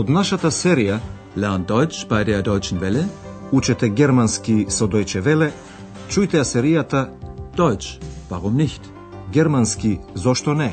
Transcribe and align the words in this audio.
Од 0.00 0.08
нашата 0.08 0.48
серија 0.48 0.94
Learn 1.36 1.66
Deutsch 1.68 2.06
bei 2.08 2.24
der 2.24 2.42
Deutschen 2.42 2.78
Welle. 2.80 3.04
Учете 3.52 3.88
германски 3.88 4.66
со 4.70 4.86
Deutsche 4.88 5.20
Welle, 5.20 5.50
чујте 6.08 6.38
ја 6.40 6.44
серијата 6.44 7.02
Deutsch, 7.56 8.00
warum 8.30 8.56
nicht? 8.56 8.80
Германски 9.32 9.98
зошто 10.14 10.54
не? 10.54 10.72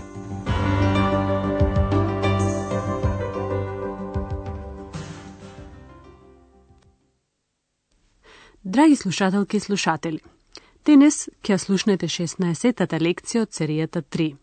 Драги 8.63 8.95
слушателки 8.95 9.57
и 9.57 9.59
слушатели, 9.59 10.21
денес 10.85 11.29
ќе 11.43 11.57
слушнете 11.57 12.07
16-тата 12.07 12.95
лекција 12.95 13.43
од 13.43 13.51
серијата 13.51 14.01
3. 14.01 14.35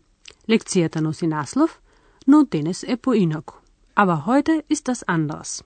Лекцијата 0.49 1.01
носи 1.01 1.27
наслов, 1.27 1.81
но 2.27 2.43
денес 2.43 2.83
е 2.83 2.97
поинаку. 2.97 3.64
Aber 3.95 4.25
heute 4.25 4.63
ist 4.67 4.87
das 4.87 5.03
anders. 5.07 5.63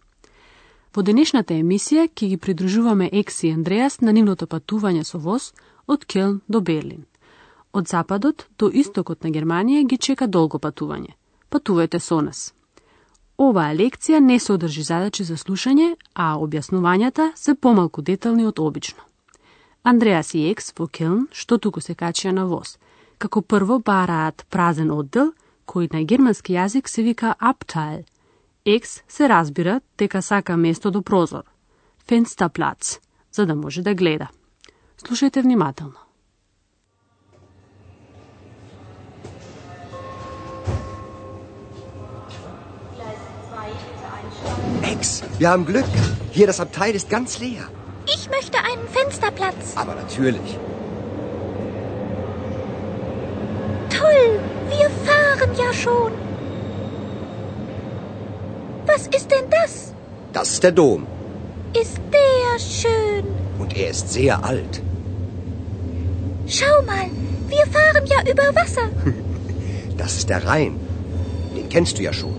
Во 0.93 1.01
денешната 1.01 1.55
емисија 1.57 2.03
ќе 2.09 2.27
ги 2.29 2.37
придружуваме 2.37 3.09
Екси 3.21 3.47
и 3.47 3.53
Андреас 3.53 4.01
на 4.01 4.13
нивното 4.13 4.45
патување 4.45 5.03
со 5.03 5.17
воз 5.17 5.51
од 5.87 6.05
Келн 6.05 6.41
до 6.47 6.61
Берлин. 6.61 7.05
Од 7.73 7.87
западот 7.87 8.45
до 8.57 8.69
истокот 8.69 9.23
на 9.23 9.31
Германија 9.33 9.87
ги 9.89 9.97
чека 9.97 10.27
долго 10.27 10.59
патување. 10.59 11.13
Патувајте 11.49 11.99
со 11.99 12.21
нас. 12.21 12.53
Оваа 13.37 13.73
лекција 13.73 14.19
не 14.19 14.37
содржи 14.39 14.83
задачи 14.83 15.23
за 15.23 15.37
слушање, 15.37 15.95
а 16.13 16.37
објаснувањата 16.37 17.31
се 17.35 17.55
помалку 17.55 18.01
детални 18.01 18.45
од 18.45 18.59
обично. 18.59 19.01
Андреас 19.83 20.35
и 20.35 20.45
Екс 20.51 20.73
во 20.77 20.87
Келн, 20.87 21.27
што 21.31 21.57
туку 21.57 21.81
се 21.81 21.95
качија 21.95 22.31
на 22.31 22.45
воз, 22.45 22.77
како 23.17 23.41
прво 23.41 23.79
бараат 23.79 24.45
празен 24.49 24.91
оддел, 24.91 25.33
кој 25.65 25.93
на 25.93 26.03
германски 26.03 26.53
јазик 26.53 26.87
се 26.87 27.01
вика 27.01 27.35
Abteil– 27.41 28.05
Екс 28.66 29.02
се 29.08 29.28
разбира 29.28 29.80
дека 29.98 30.22
сака 30.22 30.56
место 30.56 30.90
до 30.90 31.02
прозор, 31.02 31.42
фенстаплац, 32.08 32.98
за 33.32 33.46
да 33.46 33.54
може 33.54 33.82
да 33.82 33.94
гледа. 33.94 34.28
Слушајте 35.04 35.42
внимателно. 35.42 36.00
Ex, 44.82 45.22
wir 45.38 45.48
haben 45.52 45.66
Glück. 45.66 45.92
Hier 46.36 46.46
das 46.46 46.60
Abteil 46.60 46.94
ist 46.94 47.08
ganz 47.10 47.38
leer. 47.38 47.64
Ich 48.14 48.22
möchte 48.36 48.58
einen 48.68 48.86
Fensterplatz. 48.96 49.76
Aber 49.76 49.94
natürlich. 49.94 50.48
Toll, 53.98 54.24
wir 54.74 54.88
fahren 55.06 55.50
ja 55.62 55.70
schon. 55.72 56.12
Was 58.99 59.07
ist 59.17 59.31
denn 59.31 59.49
das? 59.49 59.93
Das 60.33 60.51
ist 60.51 60.63
der 60.63 60.73
Dom. 60.73 61.07
Ist 61.81 61.99
der 62.15 62.59
schön. 62.59 63.25
Und 63.57 63.77
er 63.77 63.91
ist 63.91 64.09
sehr 64.09 64.43
alt. 64.43 64.81
Schau 66.47 66.75
mal, 66.89 67.07
wir 67.53 67.65
fahren 67.75 68.05
ja 68.13 68.19
über 68.31 68.47
Wasser. 68.59 68.87
Das 70.01 70.15
ist 70.17 70.29
der 70.29 70.45
Rhein. 70.45 70.73
Den 71.55 71.67
kennst 71.69 71.97
du 71.97 72.03
ja 72.03 72.13
schon. 72.13 72.37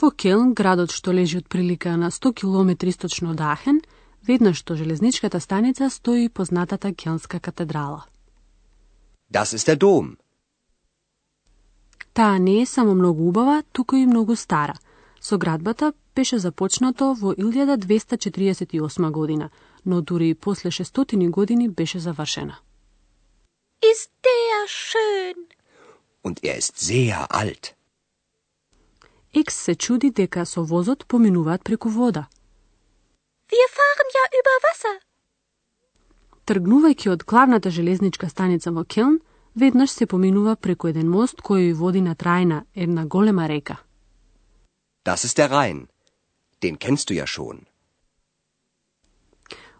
Во 0.00 0.10
Келн, 0.10 0.52
градот 0.52 0.90
што 0.92 1.12
лежи 1.12 1.38
од 1.40 1.48
прилика 1.48 1.96
на 1.96 2.10
100 2.10 2.32
км 2.40 2.88
источно 2.92 3.30
од 3.32 3.40
Ахен, 3.40 3.80
веднаш 4.28 4.60
што 4.60 4.76
железничката 4.76 5.40
станица 5.40 5.88
стои 5.90 6.28
познатата 6.28 6.92
Келнска 6.92 7.40
катедрала. 7.40 8.04
Das 9.30 9.54
ist 9.54 9.66
der 9.66 9.76
Dom. 9.76 10.16
Таа 12.14 12.38
не 12.38 12.60
е 12.60 12.66
само 12.66 12.94
многу 12.94 13.28
убава, 13.28 13.62
туку 13.72 13.96
и 13.96 14.06
многу 14.06 14.36
стара. 14.36 14.74
Со 15.20 15.38
градбата 15.38 15.92
беше 16.14 16.38
започнато 16.38 17.14
во 17.14 17.32
1248 17.32 19.10
година, 19.10 19.50
но 19.86 20.00
дури 20.00 20.28
и 20.28 20.34
после 20.34 20.70
600 20.70 21.30
години 21.30 21.68
беше 21.68 21.98
завршена. 21.98 22.56
Ist 23.82 24.10
der 24.22 24.68
schön. 24.68 25.36
Und 26.24 26.36
er 26.42 26.58
ist 26.58 26.78
sehr 26.78 27.26
alt. 27.30 27.74
Екс 29.34 29.54
се 29.54 29.74
чуди 29.74 30.10
дека 30.10 30.46
со 30.46 30.64
возот 30.64 31.06
поминуваат 31.06 31.64
преку 31.64 31.88
вода. 31.88 32.26
Wir 33.50 33.68
fahren 33.76 34.08
ja 34.18 34.24
über 34.38 34.56
Wasser. 34.64 34.96
Тргнувајќи 36.46 37.08
од 37.10 37.24
главната 37.24 37.70
железничка 37.70 38.28
станица 38.28 38.70
во 38.70 38.84
Келн, 38.84 39.18
веднаш 39.56 39.90
се 39.90 40.06
поминува 40.06 40.56
преку 40.56 40.88
еден 40.88 41.08
мост 41.10 41.42
кој 41.42 41.72
води 41.72 42.00
на 42.00 42.14
Трајна, 42.14 42.64
една 42.74 43.06
голема 43.06 43.48
река. 43.48 43.76
Das 45.04 45.24
ist 45.24 45.36
der 45.38 45.50
Rhein. 45.50 45.86
Den 46.62 46.76
kennst 46.78 47.10
du 47.10 47.14
ja 47.14 47.26
schon. 47.26 47.58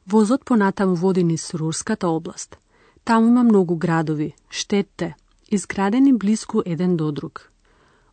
Возот 0.07 0.45
понатаму 0.45 0.95
води 0.95 1.25
низ 1.25 1.55
Рурската 1.55 2.09
област. 2.09 2.57
Таму 3.05 3.29
има 3.29 3.45
многу 3.45 3.77
градови, 3.77 4.35
штетте, 4.51 5.15
изградени 5.51 6.13
близко 6.13 6.63
еден 6.67 6.97
до 6.97 7.13
друг. 7.13 7.51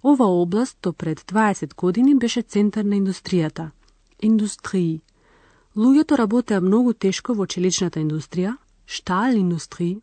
Ова 0.03 0.25
област 0.25 0.77
до 0.81 0.93
пред 0.93 1.19
20 1.21 1.75
години 1.75 2.15
беше 2.15 2.41
центар 2.41 2.83
на 2.83 2.95
индустријата. 2.95 3.69
Индустрии. 4.19 5.01
Луѓето 5.75 6.17
работеа 6.17 6.61
многу 6.61 6.93
тешко 6.93 7.33
во 7.33 7.45
челичната 7.45 7.99
индустрија, 7.99 8.57
штал 8.85 9.35
индустрии, 9.35 10.01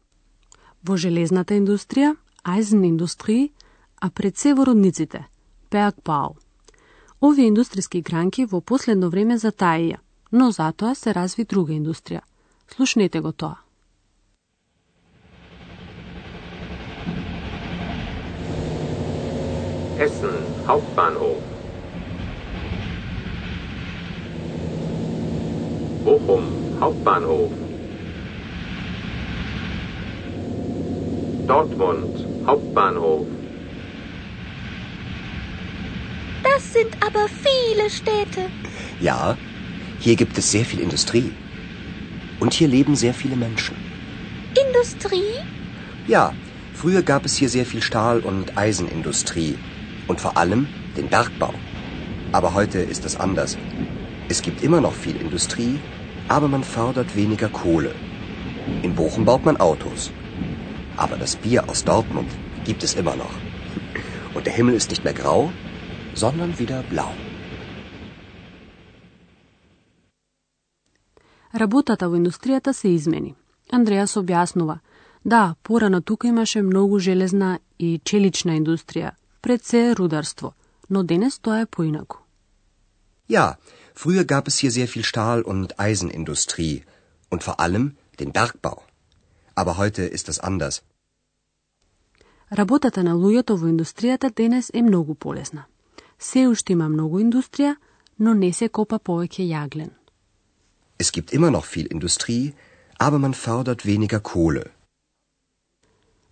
во 0.88 0.96
железната 0.96 1.56
индустрија, 1.58 2.14
ајзен 2.48 2.84
индустрии, 2.88 3.52
а 4.00 4.08
пред 4.10 4.38
се 4.40 4.54
во 4.54 4.64
родниците, 4.64 5.26
Берgbau. 5.70 6.36
Овие 7.20 7.50
индустријски 7.50 8.00
гранки 8.02 8.46
во 8.46 8.60
последно 8.60 9.10
време 9.10 9.36
затаија, 9.36 9.98
но 10.32 10.50
затоа 10.50 10.94
се 10.94 11.12
разви 11.12 11.44
друга 11.44 11.74
индустрија. 11.74 12.22
Слушнете 12.68 13.20
го 13.20 13.32
тоа. 13.32 13.58
Essen 19.98 20.36
Hauptbahnhof. 20.66 21.42
Bochum 26.04 26.44
Hauptbahnhof. 26.80 27.67
Dortmund 31.48 32.28
Hauptbahnhof. 32.46 33.26
Das 36.42 36.72
sind 36.74 36.94
aber 37.06 37.26
viele 37.26 37.88
Städte. 37.88 38.50
Ja, 39.00 39.34
hier 39.98 40.16
gibt 40.16 40.36
es 40.36 40.50
sehr 40.50 40.66
viel 40.66 40.80
Industrie. 40.80 41.32
Und 42.38 42.52
hier 42.52 42.68
leben 42.68 42.94
sehr 42.96 43.14
viele 43.14 43.34
Menschen. 43.34 43.74
Industrie? 44.66 45.32
Ja, 46.06 46.34
früher 46.74 47.02
gab 47.02 47.24
es 47.24 47.36
hier 47.36 47.48
sehr 47.48 47.64
viel 47.64 47.82
Stahl- 47.82 48.20
und 48.20 48.58
Eisenindustrie. 48.58 49.56
Und 50.06 50.20
vor 50.20 50.36
allem 50.36 50.68
den 50.98 51.08
Bergbau. 51.08 51.54
Aber 52.30 52.52
heute 52.52 52.78
ist 52.78 53.06
es 53.06 53.18
anders. 53.18 53.56
Es 54.28 54.42
gibt 54.42 54.62
immer 54.62 54.82
noch 54.82 54.92
viel 54.92 55.16
Industrie, 55.16 55.80
aber 56.28 56.48
man 56.48 56.62
fördert 56.62 57.16
weniger 57.16 57.48
Kohle. 57.48 57.94
In 58.82 58.94
Bochum 58.94 59.24
baut 59.24 59.46
man 59.46 59.56
Autos. 59.56 60.12
Aber 60.97 61.17
das 61.17 61.35
Bier 61.35 61.69
aus 61.69 61.83
Dortmund 61.83 62.31
gibt 62.65 62.83
es 62.83 62.93
immer 62.95 63.15
noch. 63.15 63.35
Und 64.35 64.45
der 64.45 64.53
Himmel 64.53 64.75
ist 64.75 64.89
nicht 64.89 65.03
mehr 65.03 65.13
grau, 65.21 65.51
sondern 66.15 66.59
wieder 66.59 66.81
blau. 66.91 67.11
Работата 71.53 72.09
во 72.09 72.17
индустријата 72.17 72.71
се 72.73 72.87
измени. 72.87 73.35
Андреас 73.69 74.17
објаснува. 74.17 74.79
Да, 75.25 75.55
порано 75.63 76.01
тука 76.01 76.27
имаше 76.27 76.61
многу 76.61 76.99
железна 76.99 77.59
и 77.79 78.01
челична 78.03 78.57
индустрија, 78.57 79.11
пред 79.41 79.65
се 79.65 79.95
рударство, 79.95 80.53
но 80.89 81.03
денес 81.03 81.39
тоа 81.39 81.59
е 81.61 81.65
поинаку. 81.65 82.17
Ja, 83.29 83.55
früher 83.95 84.25
gab 84.25 84.47
es 84.47 84.57
hier 84.57 84.71
sehr 84.71 84.87
viel 84.87 85.03
Stahl- 85.03 85.43
und 85.43 85.79
Eisenindustrie 85.79 86.83
und 87.31 87.43
vor 87.43 87.59
allem 87.59 87.95
den 88.19 88.31
Bergbau. 88.31 88.83
Aber 89.60 89.74
heute 89.82 90.02
ist 90.16 90.28
es 90.28 90.38
anders. 90.48 90.82
Работата 92.50 93.02
на 93.02 93.14
луѓето 93.14 93.56
во 93.60 93.66
индустријата 93.66 94.30
денес 94.30 94.70
е 94.74 94.82
многу 94.82 95.14
полесна. 95.14 95.64
Се 96.18 96.46
уште 96.48 96.72
има 96.72 96.88
многу 96.88 97.18
индустрија, 97.18 97.74
но 98.18 98.34
не 98.34 98.52
се 98.52 98.68
копа 98.68 98.98
повеќе 98.98 99.42
јаглен. 99.54 99.90
Es 100.98 101.10
gibt 101.10 101.32
immer 101.32 101.50
noch 101.50 101.66
viel 101.74 101.88
Industrie, 101.90 102.54
aber 102.98 103.18
man 103.18 103.34
fördert 103.34 103.84
weniger 103.84 104.20
Kohle. 104.20 104.64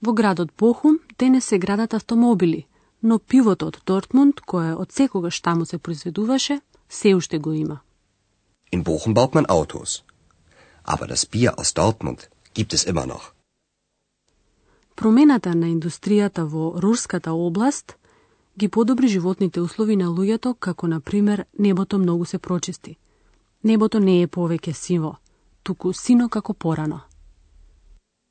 Во 0.03 0.13
градот 0.13 0.53
Бохум 0.59 0.99
денес 1.19 1.45
се 1.45 1.59
градат 1.59 1.95
автомобили, 1.95 2.67
но 3.03 3.19
пивото 3.19 3.67
од 3.67 3.83
Дортмунд, 3.87 4.41
кое 4.41 4.75
од 4.75 4.93
секогаш 4.93 5.41
таму 5.41 5.67
се 5.67 5.79
произведуваше, 5.79 6.61
се 6.89 7.15
уште 7.15 7.39
го 7.39 7.53
има. 7.53 7.81
In 8.73 8.85
Bochum 8.85 9.15
baut 9.15 9.35
man 9.35 9.47
Autos. 9.49 10.05
Aber 10.85 11.07
das 11.07 11.27
Bier 11.27 11.53
aus 11.59 11.75
Dortmund 11.75 12.36
gibt 12.57 12.73
es 12.73 12.87
immer 12.91 13.07
noch. 13.07 13.25
Промената 14.97 15.55
на 15.55 15.67
индустријата 15.69 16.45
во 16.45 16.81
рурската 16.83 17.33
област 17.33 17.97
ги 18.59 18.69
подобри 18.69 19.09
животните 19.09 19.61
услови 19.61 19.97
на 19.97 20.07
луѓето, 20.09 20.55
како 20.59 20.87
на 20.87 21.01
пример 21.01 21.45
небото 21.59 21.99
многу 21.99 22.25
се 22.25 22.39
прочисти. 22.39 22.97
Небото 23.65 24.01
не 24.01 24.23
е 24.23 24.29
повеќе 24.29 24.73
сиво, 24.73 25.17
туку 25.63 25.93
сино 25.93 26.29
како 26.29 26.55
порано. 26.55 27.01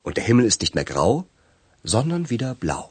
Und 0.04 0.14
der 0.14 0.26
Himmel 0.26 0.46
ist 0.46 0.60
nicht 0.60 0.74
mehr 0.74 0.84
grau, 0.84 1.24
sondern 1.84 2.26
wieder 2.30 2.54
blau. 2.54 2.84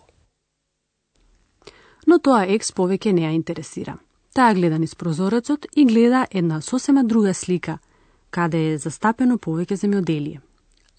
Но 2.07 2.19
тоа 2.19 2.45
екс 2.45 2.71
повеќе 2.71 3.11
не 3.11 3.21
ја 3.21 3.35
интересира. 3.35 3.97
Таа 4.33 4.53
гледа 4.53 4.79
низ 4.79 4.95
прозорецот 4.95 5.65
и 5.75 5.85
гледа 5.85 6.27
една 6.31 6.61
сосема 6.61 7.03
друга 7.03 7.33
слика, 7.33 7.77
каде 8.29 8.73
е 8.73 8.77
застапено 8.77 9.37
повеќе 9.37 9.75
земјоделие. 9.83 10.44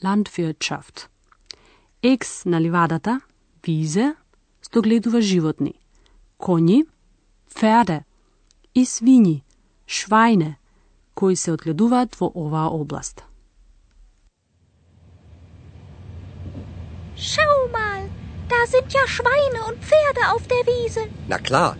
Landwirtschaft. 0.04 1.08
Екс 2.04 2.46
на 2.46 2.62
ливадата, 2.62 3.22
визе, 3.66 4.16
стогледува 4.62 5.22
животни. 5.22 5.74
Коњи, 6.40 6.86
ферде 7.48 8.04
и 8.74 8.86
свињи, 8.86 9.42
швајне, 9.86 10.56
кои 11.14 11.36
се 11.36 11.52
одгледуваат 11.54 12.16
во 12.20 12.32
оваа 12.36 12.70
област. 12.74 13.22
Schau 17.16 17.70
mal, 17.72 18.10
da 18.50 18.66
sind 18.66 18.90
ja 18.98 19.06
Schweine 19.06 19.60
und 19.70 19.78
Pferde 19.86 20.24
auf 20.34 20.48
der 20.48 20.64
Wiese. 20.66 21.04
Na 21.28 21.38
klar, 21.38 21.78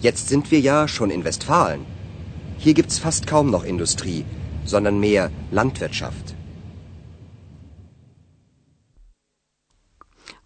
jetzt 0.00 0.28
sind 0.28 0.50
wir 0.52 0.60
ja 0.60 0.86
schon 0.86 1.10
in 1.10 1.24
Westfalen. 1.24 1.84
Hier 2.58 2.74
gibt's 2.74 2.98
fast 2.98 3.26
kaum 3.26 3.50
noch 3.50 3.64
Industrie, 3.64 4.24
sondern 4.64 5.00
mehr 5.00 5.30
Landwirtschaft. 5.50 6.27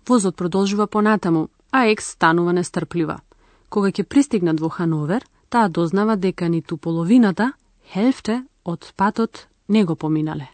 Возот 0.08 0.36
продолжува 0.36 0.88
понатаму, 0.88 1.50
а 1.72 1.86
Екс 1.86 2.12
станува 2.12 2.54
нестрплива. 2.54 3.22
Кога 3.70 3.88
ќе 3.90 4.04
пристигнат 4.04 4.60
во 4.60 4.70
Хановер, 4.70 5.24
таа 5.50 5.70
дознава 5.70 6.16
дека 6.18 6.50
ниту 6.50 6.78
половината, 6.78 7.54
хелфте, 7.94 8.44
од 8.66 8.94
патот 8.98 9.48
не 9.70 9.86
го 9.86 9.96
поминале. 9.96 10.50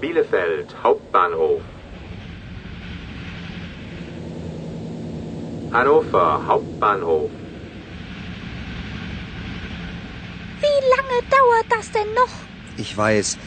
Bielefeld 0.00 0.72
Hauptbahnhof. 0.82 1.62
Hannover 5.72 6.40
Hauptbahnhof. 6.48 7.30
Wie 10.62 10.78
lange 10.92 11.18
dauert 11.30 11.66
das 11.70 11.92
denn 11.92 12.12
noch? 12.14 12.45
Ich 12.77 12.91
weiß, 12.97 13.37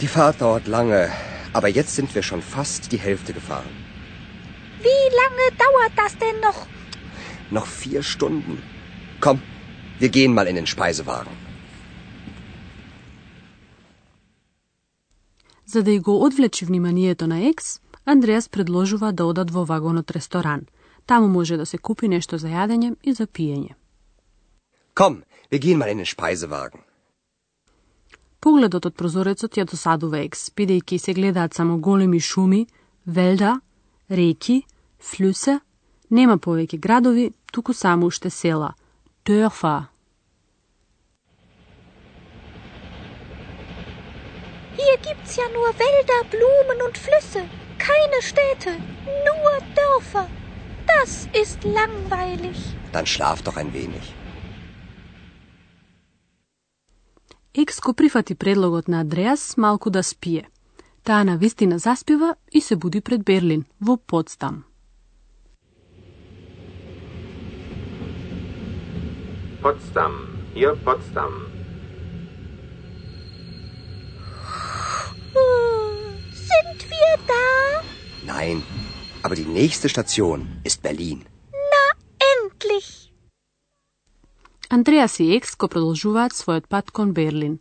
die 0.00 0.10
Fahrt 0.16 0.40
dauert 0.40 0.66
lange, 0.66 1.10
aber 1.52 1.68
jetzt 1.68 1.94
sind 1.94 2.14
wir 2.14 2.22
schon 2.22 2.42
fast 2.42 2.92
die 2.92 3.02
Hälfte 3.06 3.32
gefahren. 3.32 3.74
Wie 4.86 5.04
lange 5.20 5.46
dauert 5.64 5.94
das 6.02 6.16
denn 6.22 6.38
noch? 6.40 6.66
Noch 7.50 7.66
vier 7.66 8.02
Stunden. 8.02 8.62
Komm, 9.20 9.38
wir 9.98 10.08
gehen 10.08 10.32
mal 10.34 10.46
in 10.46 10.56
den 10.56 10.66
Speisewagen. 10.66 11.34
За 15.66 15.82
да 15.82 15.90
ја 15.90 16.00
го 16.00 16.24
одвлече 16.26 16.66
вниманието 16.66 17.26
на 17.26 17.46
Екс, 17.48 17.80
Андреас 18.04 18.48
предложува 18.48 19.12
да 19.12 19.24
одат 19.24 19.50
во 19.50 19.64
вагонот 19.64 20.10
ресторан. 20.10 20.66
Таму 21.06 21.28
може 21.28 21.56
да 21.56 21.66
се 21.66 21.78
купи 21.78 22.08
нешто 22.08 22.38
за 22.38 22.48
јадење 22.48 22.96
и 23.02 23.12
за 23.12 23.26
пиење. 23.26 23.74
Komm, 24.94 25.22
wir 25.50 25.60
gehen 25.60 25.78
mal 25.78 25.88
in 25.88 25.98
den 25.98 26.06
Speisewagen. 26.06 26.80
Погледот 28.44 28.86
од 28.86 28.94
прозорецот 28.96 29.56
ја 29.56 29.66
досадува 29.68 30.22
Екс, 30.24 30.50
бидејќи 30.56 30.98
се 30.98 31.12
гледаат 31.12 31.54
само 31.54 31.78
големи 31.78 32.20
шуми, 32.20 32.66
велда, 33.06 33.60
реки, 34.08 34.62
флюсе, 34.98 35.60
нема 36.10 36.38
повеќе 36.38 36.78
градови, 36.80 37.32
туку 37.52 37.72
само 37.72 38.06
уште 38.06 38.30
села, 38.30 38.74
Dörfer. 39.26 39.90
Hier 44.76 44.96
gibt's 45.06 45.36
ja 45.36 45.46
nur 45.56 45.68
Wälder, 45.82 46.20
Blumen 46.30 46.80
und 46.86 46.96
Flüsse. 46.96 47.42
Keine 47.78 48.18
Städte, 48.22 48.70
nur 49.26 49.52
Dörfer. 49.80 50.26
Das 50.86 51.28
ist 51.42 51.58
langweilig. 51.64 52.58
Dann 52.92 53.06
schlaf 53.06 53.42
doch 53.42 53.56
ein 53.56 53.72
wenig. 53.74 54.14
Екс 57.57 57.79
го 57.79 57.93
прифати 57.93 58.35
предлогот 58.35 58.87
на 58.87 58.99
Андреас 58.99 59.57
малку 59.57 59.89
да 59.89 60.03
спие. 60.03 60.49
Таа 61.03 61.23
на 61.23 61.37
вистина 61.37 61.79
заспива 61.79 62.35
и 62.51 62.61
се 62.61 62.75
буди 62.75 63.01
пред 63.01 63.23
Берлин, 63.23 63.65
во 63.81 63.97
Потсдам. 63.97 64.63
Potsdam. 69.63 70.13
Hier 70.55 70.73
Potsdam. 70.85 71.33
Sind 76.49 76.79
wir 76.93 77.13
da? 77.31 77.45
Nein, 78.33 78.57
aber 79.23 79.35
die 79.41 79.51
nächste 79.59 79.87
Station 79.89 80.39
ist 80.69 80.79
Berlin. 80.87 81.19
Endlich. 82.33 82.89
Андреас 84.75 85.19
и 85.19 85.35
Екс 85.35 85.55
го 85.55 85.69
продолжуваат 85.71 86.33
својот 86.35 86.65
пат 86.67 86.89
кон 86.91 87.13
Берлин, 87.15 87.53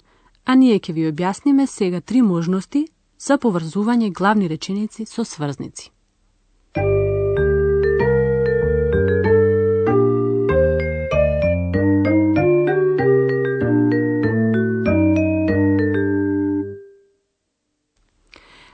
а 0.44 0.56
ние 0.58 0.80
ќе 0.82 0.92
ви 0.96 1.02
објасниме 1.06 1.66
сега 1.70 2.00
три 2.00 2.22
можности 2.26 2.88
за 3.22 3.36
поврзување 3.38 4.08
главни 4.10 4.48
реченици 4.50 5.06
со 5.06 5.22
сврзници. 5.22 5.92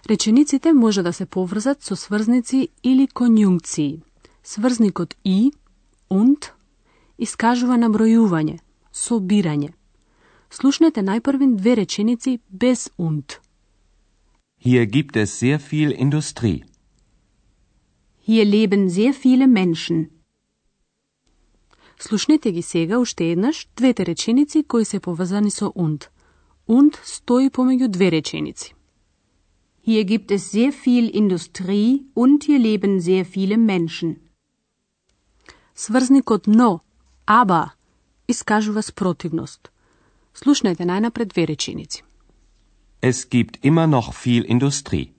Речениците 0.09 0.73
може 0.73 1.03
да 1.03 1.13
се 1.13 1.27
поврзат 1.27 1.85
со 1.85 1.97
сврзници 1.97 2.69
или 2.83 3.05
конјункции. 3.07 4.01
Сврзникот 4.43 5.15
и, 5.25 5.53
und, 6.09 6.57
искажува 7.27 7.77
набројување, 7.77 8.57
собирање. 8.93 9.71
Слушнете 10.51 11.03
најпрвин 11.03 11.57
две 11.61 11.77
реченици 11.83 12.39
без 12.49 12.91
und. 12.99 13.39
Hier 14.65 14.87
gibt 14.87 15.17
es 15.17 15.31
sehr 15.43 15.59
viel 15.71 15.91
Industrie. 15.93 16.65
Hier 18.27 18.45
leben 18.45 18.89
sehr 18.89 19.13
viele 19.25 19.47
Menschen. 19.47 20.11
Слушнете 21.99 22.53
ги 22.53 22.63
сега 22.63 22.99
уште 22.99 23.25
еднаш 23.25 23.69
двете 23.77 24.07
реченици 24.07 24.65
кои 24.69 24.85
се 24.85 25.01
поврзани 25.01 25.51
со 25.51 25.67
und. 25.67 26.09
Und 26.69 26.95
стои 27.05 27.51
помеѓу 27.51 27.89
две 27.89 28.11
реченици. 28.11 28.75
Hier 29.87 30.05
gibt 30.05 30.31
es 30.31 30.51
sehr 30.53 30.73
viel 30.73 31.07
Industrie 31.23 32.05
und 32.15 32.45
hier 32.45 32.59
leben 32.59 33.01
sehr 33.01 33.25
viele 33.25 33.57
Menschen. 33.57 34.17
Сврзникот 35.75 36.47
но, 36.47 36.81
aba 37.31 37.69
iskažu 38.29 38.73
rasprotivnost. 38.73 39.69
Slušnajte 40.35 40.85
najnaprej 40.85 41.27
dve 41.27 41.47
rečenici. 41.47 42.03
Es 43.01 43.29
gibt 43.29 43.65
immer 43.65 43.89
noch 43.89 44.15
viel 44.25 44.45
Industrie. 44.49 45.13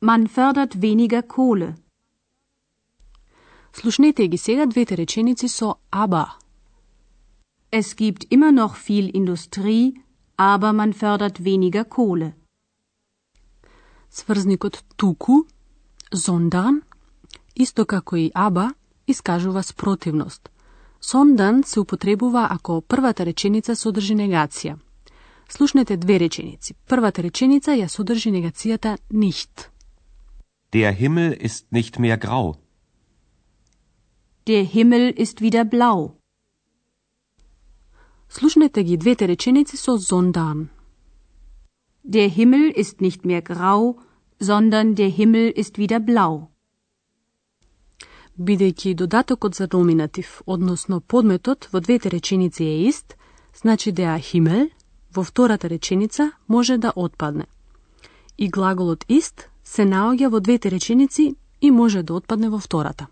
Man 0.00 0.28
fördert 0.28 0.74
weniger 0.74 1.22
Kohle. 1.22 1.74
Slušne 3.72 4.12
tegi 4.12 4.36
sega 4.36 4.66
dvete 4.66 4.96
rečenici 4.96 5.48
so 5.48 5.74
aber. 5.90 6.26
Es 7.70 7.96
gibt 7.96 8.24
immer 8.30 8.52
noch 8.52 8.76
viel 8.76 9.10
Industrie, 9.14 9.92
aber 10.36 10.72
man 10.72 10.92
fördert 10.92 11.44
weniger 11.44 11.84
Kohle. 11.84 12.32
Svrznik 14.10 14.64
od 14.64 14.84
tuku, 14.96 15.44
sondern, 16.12 16.80
isto 17.54 17.84
kako 17.84 18.16
i 18.16 18.30
aber, 18.34 18.70
искажува 19.08 19.62
спротивност. 19.62 20.48
Сондан 21.00 21.62
се 21.64 21.80
употребува 21.80 22.48
ако 22.50 22.82
првата 22.88 23.26
реченица 23.26 23.76
содржи 23.76 24.14
негација. 24.14 24.76
Слушнете 25.48 25.96
две 25.96 26.20
реченици. 26.20 26.74
Првата 26.88 27.22
реченица 27.22 27.70
ја 27.70 27.86
содржи 27.86 28.30
негацијата 28.30 28.98
nicht. 29.12 29.70
Der 30.72 30.92
Himmel 30.92 31.32
ist 31.38 31.66
nicht 31.72 31.98
mehr 31.98 32.18
grau. 32.18 32.54
Der 34.46 34.64
Himmel 34.64 35.14
ist 35.16 35.40
wieder 35.40 35.64
blau. 35.64 36.12
Слушнете 38.28 38.82
ги 38.82 38.96
двете 38.96 39.26
реченици 39.26 39.76
со 39.76 39.96
зондан. 39.96 40.68
Der 42.04 42.28
Himmel 42.28 42.72
ist 42.82 43.00
nicht 43.00 43.24
mehr 43.24 43.42
grau, 43.42 44.00
sondern 44.40 44.94
der 44.94 45.08
Himmel 45.08 45.50
ist 45.50 45.78
wieder 45.78 46.00
blau. 46.00 46.50
Бидејќи 48.38 48.94
додатокот 48.94 49.54
за 49.54 49.68
номинатив, 49.72 50.42
односно 50.46 51.00
подметот 51.00 51.68
во 51.72 51.80
двете 51.80 52.10
реченици 52.10 52.64
е 52.64 52.88
ист, 52.88 53.16
значи 53.56 53.92
деа 53.92 54.18
химел 54.18 54.68
во 55.14 55.24
втората 55.24 55.70
реченица 55.70 56.32
може 56.48 56.76
да 56.78 56.92
отпадне. 56.96 57.46
И 58.38 58.48
глаголот 58.48 59.04
ист 59.08 59.48
се 59.64 59.82
наоѓа 59.82 60.28
во 60.28 60.40
двете 60.40 60.70
реченици 60.70 61.34
и 61.60 61.70
може 61.70 62.02
да 62.02 62.14
отпадне 62.14 62.48
во 62.48 62.58
втората. 62.58 63.06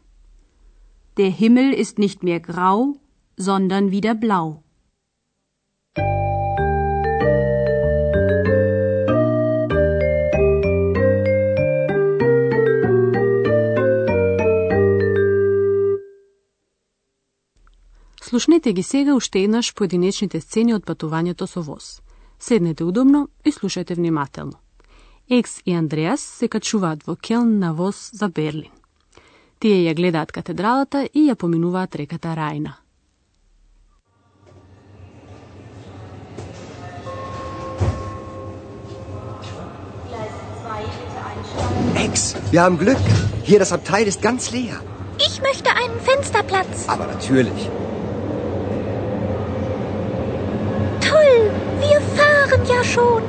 Der 1.17 1.33
Himmel 1.33 1.73
ist 1.73 1.99
nicht 1.99 2.23
mehr 2.23 2.41
grau, 2.41 2.99
sondern 3.39 3.89
wieder 3.89 4.15
blau. 4.15 4.64
Слушнете 18.35 18.73
ги 18.73 18.83
сега 18.83 19.15
уште 19.15 19.39
еднаш 19.39 19.75
поединечните 19.75 20.41
сцени 20.41 20.75
од 20.75 20.83
патувањето 20.83 21.47
со 21.47 21.61
воз. 21.63 22.01
Седнете 22.43 22.83
удобно 22.85 23.29
и 23.47 23.53
слушајте 23.53 23.95
внимателно. 23.95 24.59
Екс 25.31 25.63
и 25.67 25.73
Андреас 25.73 26.21
се 26.21 26.49
качуваат 26.49 27.07
во 27.07 27.15
Келн 27.15 27.59
на 27.59 27.71
воз 27.75 28.11
за 28.13 28.29
Берлин. 28.29 28.75
Тие 29.61 29.87
ја 29.87 29.95
гледаат 29.95 30.33
катедралата 30.33 31.05
и 31.15 31.31
ја 31.31 31.37
поминуваат 31.37 31.95
реката 31.95 32.35
Рајна. 32.35 32.75
Ex, 41.95 42.35
wir 42.51 42.61
haben 42.67 42.79
Glück. 42.83 43.07
Hier, 43.47 43.61
das 43.61 43.71
Abteil 43.71 44.09
ist 44.09 44.21
ganz 44.21 44.51
leer. 44.51 44.83
Ich 45.21 45.41
möchte 45.41 45.71
einen 45.71 46.01
Fensterplatz. 46.01 46.89
Aber 46.89 47.07
natürlich. 47.07 47.71
ja 52.70 52.84
schon. 52.84 53.24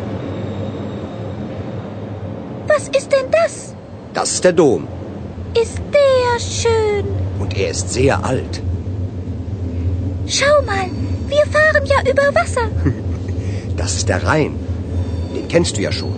Was 2.67 2.89
ist 2.89 3.09
denn 3.13 3.29
das? 3.31 3.75
Das 4.15 4.33
ist 4.33 4.45
der 4.45 4.53
Dom. 4.53 4.83
Ist 5.63 5.79
der 5.97 6.39
schön. 6.39 7.05
Und 7.39 7.57
er 7.57 7.71
ist 7.71 7.89
sehr 7.91 8.25
alt. 8.25 8.63
Schau 10.27 10.57
mal, 10.71 10.89
wir 11.33 11.45
fahren 11.55 11.85
ja 11.93 11.99
über 12.13 12.27
Wasser. 12.39 12.67
Das 13.77 13.97
ist 13.97 14.09
der 14.09 14.23
Rhein. 14.27 14.53
Den 15.35 15.49
kennst 15.49 15.77
du 15.77 15.81
ja 15.83 15.93
schon. 15.93 16.17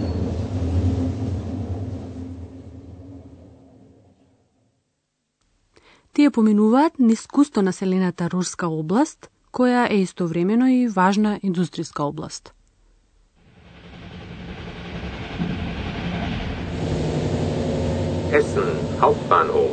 Тие 6.15 6.31
поминуваат 6.31 6.99
низ 6.99 7.27
густо 7.27 7.63
населената 7.63 8.29
Рурска 8.31 8.67
област, 8.69 9.31
која 9.53 9.89
е 9.91 10.03
истовремено 10.03 10.67
и 10.67 10.89
важна 10.89 11.41
индустријска 11.43 12.03
област. 12.03 12.53
Essen 18.32 18.76
Hauptbahnhof. 19.00 19.72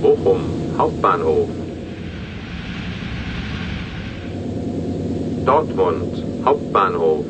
Bochum 0.00 0.44
Hauptbahnhof. 0.78 1.48
Dortmund 5.44 6.24
Hauptbahnhof. 6.44 7.24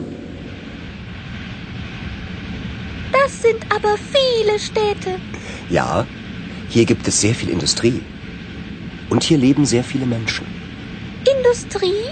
Das 3.11 3.43
sind 3.43 3.65
aber 3.75 3.97
viele 3.97 4.59
Städte. 4.59 5.19
Ja, 5.71 6.07
hier 6.69 6.85
gibt 6.85 7.09
es 7.09 7.23
sehr 7.23 7.35
viel 7.35 7.49
Industrie. 7.49 8.03
Und 9.09 9.23
hier 9.23 9.39
leben 9.39 9.65
sehr 9.65 9.83
viele 9.83 10.05
Menschen. 10.05 10.47
Industrie? 11.39 12.05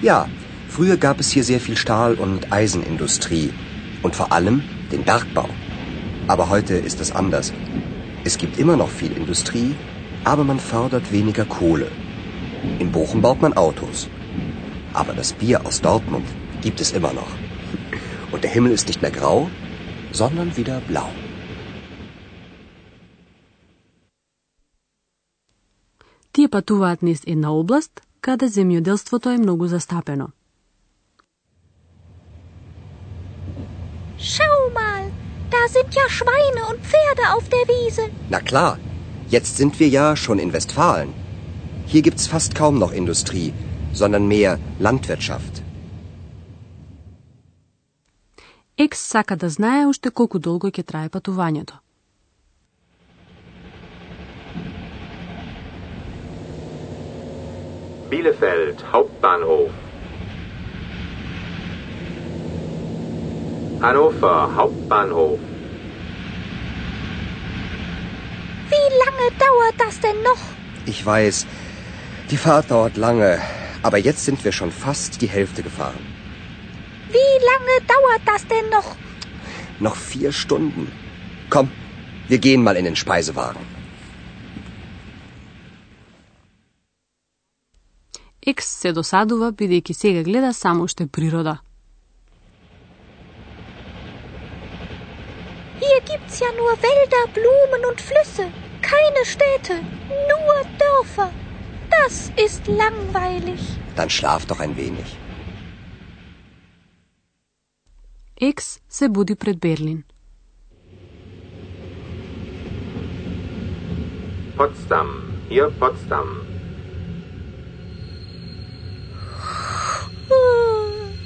Ja, 0.00 0.26
früher 0.68 0.96
gab 0.96 1.20
es 1.20 1.30
hier 1.30 1.44
sehr 1.44 1.60
viel 1.60 1.76
Stahl- 1.76 2.14
und 2.14 2.50
Eisenindustrie 2.50 3.52
Und 4.03 4.15
vor 4.15 4.31
allem 4.31 4.63
den 4.91 5.03
Bergbau. 5.03 5.49
Aber 6.27 6.49
heute 6.49 6.75
ist 6.75 6.99
es 7.01 7.11
anders. 7.11 7.53
Es 8.23 8.37
gibt 8.37 8.59
immer 8.59 8.77
noch 8.77 8.89
viel 8.89 9.11
Industrie, 9.11 9.75
aber 10.23 10.43
man 10.43 10.59
fördert 10.59 11.11
weniger 11.11 11.45
Kohle. 11.45 11.87
In 12.79 12.91
Bochum 12.91 13.21
baut 13.21 13.41
man 13.41 13.53
Autos. 13.53 14.07
Aber 14.93 15.13
das 15.13 15.33
Bier 15.33 15.65
aus 15.65 15.81
Dortmund 15.81 16.27
gibt 16.61 16.81
es 16.81 16.91
immer 16.91 17.13
noch. 17.13 17.31
Und 18.31 18.43
der 18.43 18.51
Himmel 18.51 18.71
ist 18.71 18.87
nicht 18.87 19.01
mehr 19.01 19.11
grau, 19.11 19.49
sondern 20.11 20.55
wieder 20.57 20.81
blau. 20.87 21.09
Тие 26.33 26.47
патуваат 26.47 27.01
низ 27.01 27.23
една 27.27 27.49
област 27.51 28.01
каде 28.21 28.47
земјоделството 28.49 29.33
е 29.33 29.37
многу 29.37 29.67
застапено. 29.67 30.27
Schau 34.23 34.57
mal, 34.73 35.03
da 35.49 35.61
sind 35.75 35.93
ja 35.99 36.05
Schweine 36.09 36.61
und 36.69 36.79
Pferde 36.89 37.25
auf 37.35 37.45
der 37.49 37.65
Wiese. 37.73 38.03
Na 38.29 38.39
klar, 38.39 38.77
jetzt 39.29 39.57
sind 39.57 39.79
wir 39.79 39.87
ja 39.87 40.15
schon 40.15 40.39
in 40.39 40.53
Westfalen. 40.53 41.13
Hier 41.85 42.01
gibt's 42.01 42.27
fast 42.27 42.53
kaum 42.55 42.77
noch 42.79 42.91
Industrie, 42.91 43.53
sondern 43.93 44.27
mehr 44.27 44.59
Landwirtschaft. 44.79 45.63
Екс 48.77 48.99
сака 48.99 49.35
да 49.35 49.49
знае 49.49 49.87
уште 49.91 50.09
колку 50.09 50.39
долго 50.39 50.69
ќе 50.71 50.83
трае 50.87 51.09
патувањето. 51.11 51.79
Bielefeld 58.09 58.79
Hauptbahnhof. 58.91 59.71
Hannover 63.83 64.37
Hauptbahnhof. 64.55 65.39
Wie 68.73 68.89
lange 69.03 69.27
dauert 69.45 69.77
das 69.83 69.99
denn 70.05 70.19
noch? 70.29 70.43
Ich 70.85 71.05
weiß, 71.05 71.47
die 72.31 72.37
Fahrt 72.37 72.71
dauert 72.71 72.97
lange, 72.97 73.39
aber 73.81 73.97
jetzt 73.97 74.25
sind 74.25 74.43
wir 74.45 74.51
schon 74.51 74.71
fast 74.71 75.21
die 75.21 75.31
Hälfte 75.37 75.63
gefahren. 75.63 76.03
Wie 77.15 77.35
lange 77.49 77.75
dauert 77.93 78.23
das 78.25 78.45
denn 78.53 78.69
noch? 78.69 78.89
Noch 79.79 79.95
vier 79.95 80.31
Stunden. 80.31 80.91
Komm, 81.49 81.71
wir 82.27 82.37
gehen 82.37 82.63
mal 82.63 82.75
in 82.75 82.85
den 82.85 82.95
Speisewagen. 82.95 83.65
Екс 88.49 88.67
се 88.81 88.91
досадува 88.97 89.51
бидејќи 89.51 89.93
сега 89.93 90.21
гледа 90.23 90.53
само 90.53 90.83
уште 90.87 91.05
природа. 91.07 91.59
gibt's 96.04 96.40
ja 96.40 96.48
nur 96.56 96.72
Wälder, 96.82 97.24
Blumen 97.32 97.84
und 97.90 98.00
Flüsse, 98.00 98.46
keine 98.82 99.24
Städte, 99.24 99.74
nur 100.30 100.56
Dörfer. 100.78 101.30
Das 101.90 102.30
ist 102.36 102.66
langweilig. 102.66 103.60
Dann 103.96 104.10
schlaf 104.10 104.46
doch 104.46 104.60
ein 104.60 104.76
wenig. 104.76 105.16
X 108.36 108.80
se 108.88 109.08
budi 109.08 109.34
pred 109.36 109.60
Berlin. 109.60 110.04
Potsdam, 114.56 115.08
hier 115.48 115.70
Potsdam. 115.80 116.28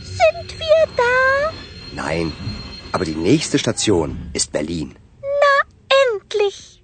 Sind 0.01 0.59
wir 0.59 0.81
da? 0.97 1.53
Nein, 1.93 2.33
aber 2.99 3.05
die 3.05 3.31
nächste 3.31 3.59
Station 3.59 4.17
ist 4.33 4.50
Berlin. 4.50 4.88
Na, 5.43 5.55
endlich. 6.02 6.83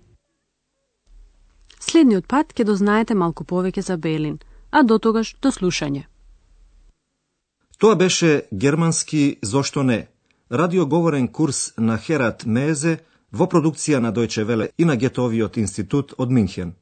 Следниот 1.87 2.29
пат 2.31 2.55
ќе 2.55 2.65
дознаете 2.69 3.17
малку 3.19 3.43
повеќе 3.43 3.83
за 3.83 3.97
Берлин, 3.97 4.37
а 4.71 4.85
до 4.87 4.99
тогаш 4.99 5.35
до 5.43 5.51
слушање. 5.51 6.05
Тоа 7.79 7.97
беше 7.97 8.47
германски 8.53 9.39
Зошто 9.43 9.83
не? 9.83 10.07
Радиоговорен 10.51 11.29
курс 11.29 11.73
на 11.77 11.99
Херат 11.99 12.47
Мезе 12.47 12.99
во 13.33 13.51
продукција 13.51 13.99
на 13.99 14.13
Дојче 14.13 14.45
Веле 14.45 14.71
и 14.79 14.85
на 14.85 14.95
Гетовиот 14.97 15.57
институт 15.57 16.15
од 16.19 16.31
Минхен. 16.31 16.75